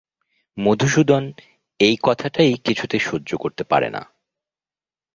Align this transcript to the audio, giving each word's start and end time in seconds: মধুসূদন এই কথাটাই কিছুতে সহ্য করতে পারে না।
মধুসূদন 0.57 1.23
এই 1.79 1.95
কথাটাই 2.03 2.51
কিছুতে 2.65 2.97
সহ্য 2.99 3.29
করতে 3.37 3.63
পারে 3.63 3.89
না। 3.89 4.01